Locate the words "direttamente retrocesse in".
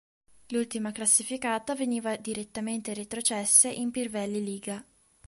2.15-3.91